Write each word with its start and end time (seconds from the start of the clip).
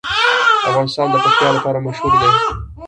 افغانستان 0.69 1.07
د 1.11 1.15
پکتیا 1.23 1.49
لپاره 1.57 1.77
مشهور 1.87 2.13
دی. 2.21 2.27